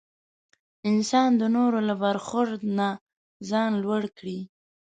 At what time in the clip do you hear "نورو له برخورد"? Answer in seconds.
1.55-2.59